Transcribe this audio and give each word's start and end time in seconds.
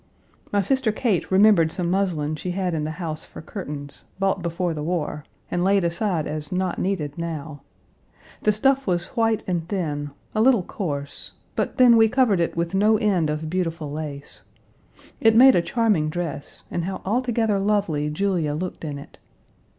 My 0.51 0.61
sister 0.61 0.91
Kate 0.91 1.29
remembered 1.29 1.71
some 1.71 1.91
muslin 1.91 2.35
she 2.35 2.53
had 2.57 2.73
in 2.73 2.85
the 2.85 2.89
house 2.97 3.23
for 3.23 3.39
curtains, 3.39 4.05
bought 4.17 4.41
before 4.41 4.73
the 4.73 4.81
war, 4.81 5.23
and 5.51 5.63
laid 5.63 5.83
aside 5.83 6.25
as 6.25 6.51
not 6.51 6.79
needed 6.79 7.19
now. 7.19 7.61
The 8.41 8.51
stuff 8.51 8.87
was 8.87 9.09
white 9.09 9.43
and 9.45 9.67
thin, 9.69 10.09
a 10.33 10.41
little 10.41 10.63
coarse, 10.63 11.33
but 11.55 11.77
then 11.77 11.97
we 11.97 12.09
covered 12.09 12.39
it 12.39 12.57
with 12.57 12.73
no 12.73 12.97
end 12.97 13.29
of 13.29 13.47
beautiful 13.47 13.91
lace. 13.91 14.41
It 15.19 15.35
made 15.35 15.53
a 15.53 15.61
charming 15.61 16.09
dress, 16.09 16.63
and 16.71 16.85
how 16.85 17.03
altogether 17.05 17.59
lovely 17.59 18.09
Julia 18.09 18.55
looked 18.55 18.83
in 18.83 18.97
it! 18.97 19.19